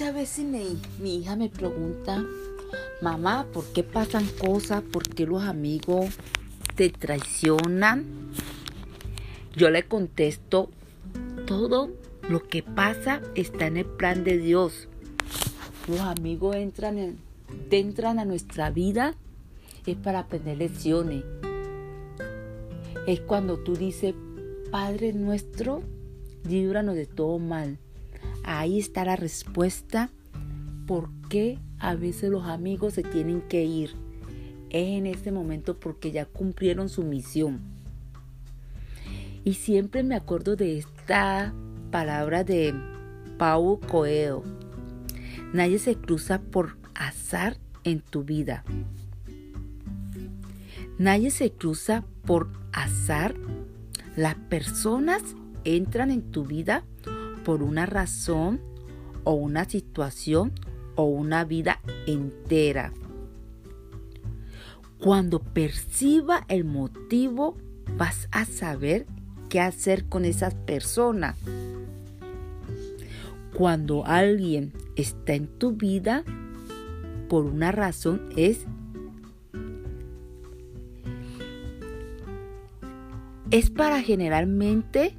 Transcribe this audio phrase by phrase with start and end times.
[0.00, 0.46] Muchas veces
[0.98, 2.24] mi, hija me pregunta,
[3.02, 4.82] mamá, ¿por qué pasan cosas?
[4.82, 6.16] ¿Por qué los amigos
[6.74, 8.06] te traicionan?
[9.54, 10.70] Yo le contesto,
[11.46, 11.90] todo
[12.30, 14.88] lo que pasa está en el plan de Dios.
[15.86, 17.18] Los amigos entran,
[17.70, 19.14] entran a nuestra vida
[19.84, 21.24] es para aprender lecciones.
[23.06, 24.14] Es cuando tú dices,
[24.70, 25.82] Padre nuestro,
[26.48, 27.76] líbranos de todo mal.
[28.44, 30.10] Ahí está la respuesta
[30.86, 33.90] por qué a veces los amigos se tienen que ir.
[34.70, 37.60] Es en este momento porque ya cumplieron su misión.
[39.44, 41.54] Y siempre me acuerdo de esta
[41.90, 42.74] palabra de
[43.38, 44.42] Pau Coelho.
[45.52, 48.64] Nadie se cruza por azar en tu vida.
[50.98, 53.34] Nadie se cruza por azar.
[54.16, 55.22] Las personas
[55.64, 56.84] entran en tu vida
[57.44, 58.60] por una razón
[59.24, 60.52] o una situación
[60.94, 62.92] o una vida entera.
[64.98, 67.56] Cuando perciba el motivo,
[67.96, 69.06] vas a saber
[69.48, 71.36] qué hacer con esas personas.
[73.54, 76.22] Cuando alguien está en tu vida,
[77.28, 78.66] por una razón es
[83.50, 85.14] es para generalmente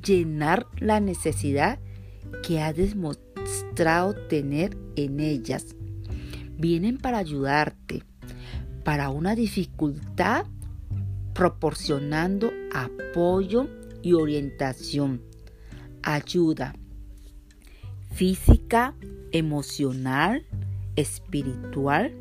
[0.00, 1.78] llenar la necesidad
[2.42, 5.76] que has demostrado tener en ellas.
[6.58, 8.02] Vienen para ayudarte,
[8.84, 10.46] para una dificultad,
[11.34, 13.68] proporcionando apoyo
[14.02, 15.22] y orientación,
[16.02, 16.74] ayuda
[18.16, 18.94] física,
[19.30, 20.46] emocional,
[20.96, 22.14] espiritual.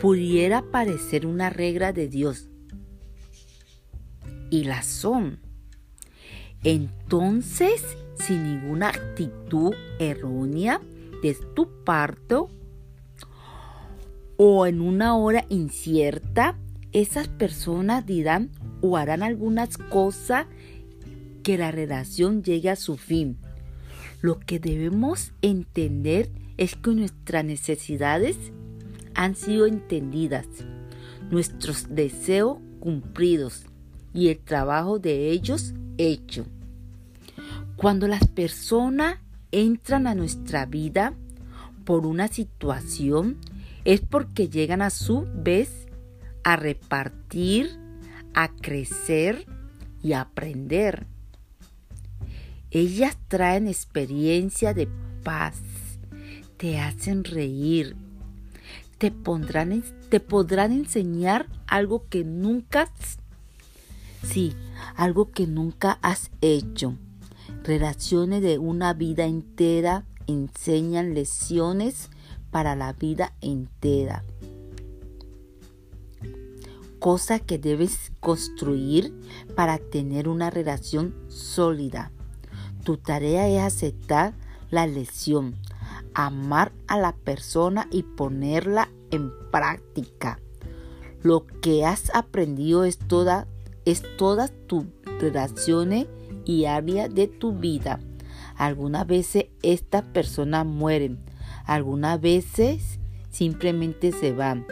[0.00, 2.50] Pudiera parecer una regla de Dios
[4.50, 5.45] y la son.
[6.66, 10.80] Entonces, sin ninguna actitud errónea
[11.22, 12.34] de tu parte
[14.36, 16.58] o en una hora incierta,
[16.90, 18.50] esas personas dirán
[18.80, 20.46] o harán algunas cosas
[21.44, 23.36] que la relación llegue a su fin.
[24.20, 28.36] Lo que debemos entender es que nuestras necesidades
[29.14, 30.48] han sido entendidas,
[31.30, 33.66] nuestros deseos cumplidos
[34.12, 36.44] y el trabajo de ellos hecho.
[37.76, 39.18] Cuando las personas
[39.52, 41.12] entran a nuestra vida
[41.84, 43.36] por una situación,
[43.84, 45.86] es porque llegan a su vez
[46.42, 47.78] a repartir,
[48.34, 49.46] a crecer
[50.02, 51.06] y a aprender.
[52.70, 54.88] Ellas traen experiencia de
[55.22, 55.60] paz,
[56.56, 57.94] te hacen reír,
[58.98, 62.90] te, pondrán, te podrán enseñar algo que nunca
[64.22, 64.54] Sí,
[64.96, 66.96] algo que nunca has hecho.
[67.66, 72.10] Relaciones de una vida entera enseñan lecciones
[72.52, 74.22] para la vida entera.
[77.00, 79.12] Cosa que debes construir
[79.56, 82.12] para tener una relación sólida.
[82.84, 84.34] Tu tarea es aceptar
[84.70, 85.56] la lección,
[86.14, 90.38] amar a la persona y ponerla en práctica.
[91.20, 93.48] Lo que has aprendido es toda
[93.84, 94.84] es todas tus
[95.20, 96.06] relaciones
[96.46, 98.00] y áreas de tu vida.
[98.56, 101.18] Algunas veces estas personas mueren,
[101.66, 102.98] algunas veces
[103.30, 104.66] simplemente se van,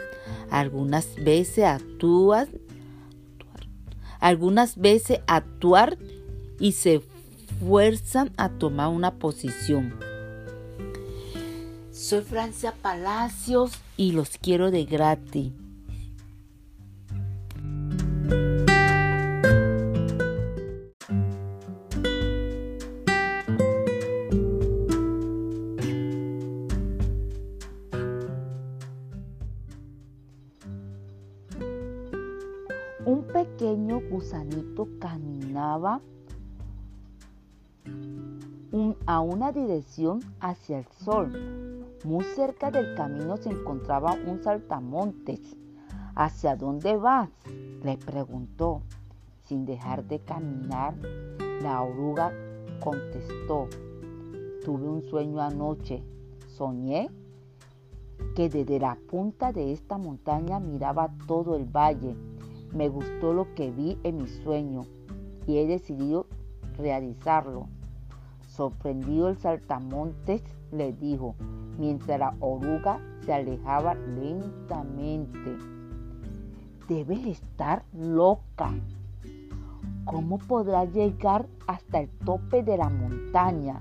[0.50, 2.48] algunas veces actúan,
[4.20, 5.98] algunas veces actuar
[6.58, 7.02] y se
[7.60, 9.94] fuerzan a tomar una posición.
[11.92, 15.52] Soy Francia Palacios y los quiero de gratis.
[33.06, 36.01] Un pequeño gusanito caminaba
[39.04, 41.84] a una dirección hacia el sol.
[42.03, 45.39] Muy cerca del camino se encontraba un saltamontes.
[46.15, 47.28] ¿Hacia dónde vas?
[47.83, 48.80] le preguntó.
[49.42, 50.95] Sin dejar de caminar,
[51.60, 52.33] la oruga
[52.80, 53.68] contestó.
[54.65, 56.03] Tuve un sueño anoche.
[56.47, 57.10] Soñé
[58.34, 62.16] que desde la punta de esta montaña miraba todo el valle
[62.74, 64.82] me gustó lo que vi en mi sueño
[65.47, 66.26] y he decidido
[66.76, 67.68] realizarlo.
[68.48, 70.42] Sorprendido el saltamontes
[70.72, 71.34] le dijo,
[71.78, 75.56] mientras la oruga se alejaba lentamente.
[76.88, 78.71] Debes estar loca.
[80.04, 83.78] ¿Cómo podrás llegar hasta el tope de la montaña?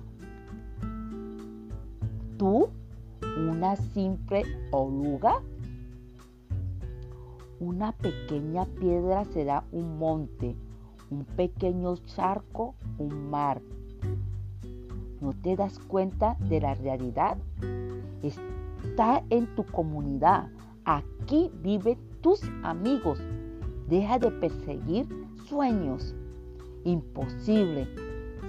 [2.43, 2.69] tú
[3.49, 5.41] una simple oruga?
[7.65, 10.53] Una pequeña piedra será un monte,
[11.09, 13.61] un pequeño charco, un mar.
[15.21, 17.37] ¿No te das cuenta de la realidad?
[18.21, 20.49] Está en tu comunidad.
[20.83, 23.21] Aquí viven tus amigos.
[23.87, 25.07] Deja de perseguir
[25.47, 26.13] sueños.
[26.83, 27.87] Imposible.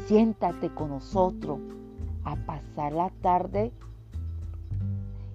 [0.09, 1.61] Siéntate con nosotros
[2.25, 3.71] a pasar la tarde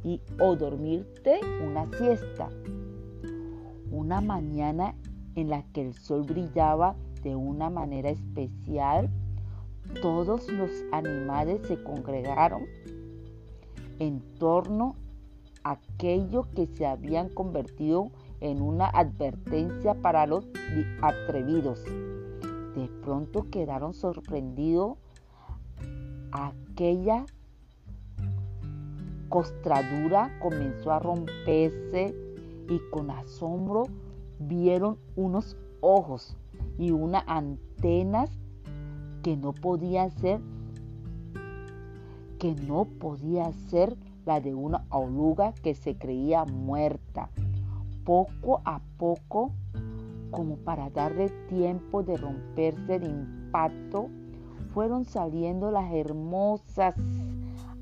[0.03, 2.49] y o dormirte una siesta.
[3.91, 4.95] Una mañana
[5.36, 9.09] en la que el sol brillaba de una manera especial,
[10.01, 12.63] todos los animales se congregaron
[14.00, 14.95] en torno
[15.63, 20.47] a aquello que se habían convertido en una advertencia para los
[21.01, 21.83] atrevidos.
[21.83, 24.97] De pronto quedaron sorprendidos
[26.31, 27.25] aquella
[29.30, 32.15] costradura comenzó a romperse
[32.69, 33.83] y con asombro
[34.39, 36.38] vieron unos ojos
[36.77, 38.30] y unas antenas
[39.24, 40.39] que no podían ser
[42.39, 47.30] que no podía ser la de una oruga que se creía muerta.
[48.06, 49.51] Poco a poco,
[50.31, 54.07] como para darle tiempo de romperse el impacto,
[54.74, 56.95] fueron saliendo las hermosas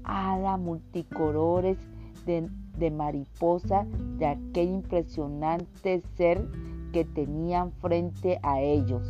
[0.03, 1.77] alas multicolores
[2.25, 3.85] de, de mariposa
[4.17, 6.47] de aquel impresionante ser
[6.91, 9.07] que tenían frente a ellos.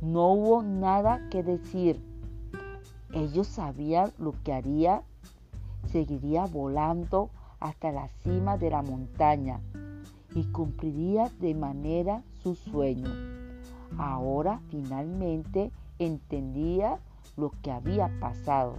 [0.00, 2.00] No hubo nada que decir.
[3.12, 5.02] Ellos sabían lo que haría.
[5.90, 7.30] Seguiría volando
[7.60, 9.60] hasta la cima de la montaña
[10.34, 13.08] y cumpliría de manera su sueño.
[13.96, 16.98] Ahora finalmente entendía
[17.36, 18.76] lo que había pasado.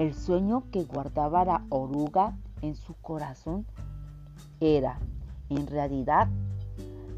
[0.00, 3.66] El sueño que guardaba la oruga en su corazón
[4.58, 4.98] era,
[5.50, 6.26] en realidad,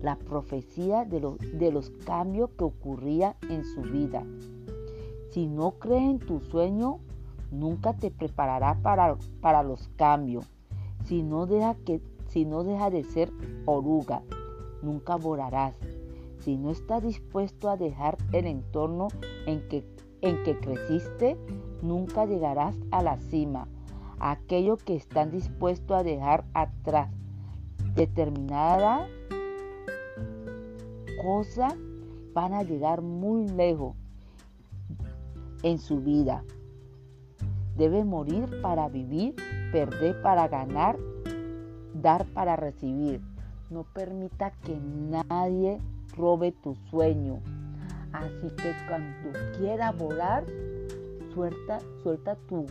[0.02, 1.20] la profecía de,
[1.70, 4.26] los cambios que ocurrían en su vida.
[5.30, 6.98] Si no crees en tu sueño,
[7.52, 10.44] nunca te prepararás para, los cambios.
[11.04, 13.30] Si no, deja que, si no de ser
[13.64, 14.24] oruga,
[14.82, 15.76] nunca volarás.
[16.40, 19.06] Si no estás dispuesto a dejar el entorno
[19.46, 21.38] en que creciste,
[21.82, 23.68] nunca llegarás a la cima.
[24.18, 27.10] Aquellos que están dispuestos a dejar atrás
[27.94, 29.08] determinada
[31.22, 31.68] cosa
[32.32, 33.94] van a llegar muy lejos
[35.62, 36.44] en su vida.
[37.76, 39.34] Debe morir para vivir,
[39.70, 40.98] perder para ganar,
[41.94, 43.20] dar para recibir.
[43.70, 45.78] No permita que nadie
[46.16, 47.40] robe tu sueño.
[48.12, 50.44] Así que cuando quiera volar,
[51.32, 52.66] suelta, suelta tu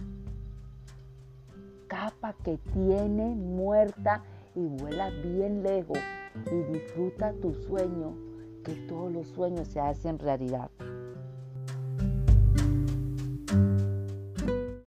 [1.88, 4.24] capa que tiene muerta
[4.56, 6.00] y vuela bien lejos
[6.52, 8.16] y disfruta tu sueño,
[8.64, 10.70] que todos los sueños se hacen realidad.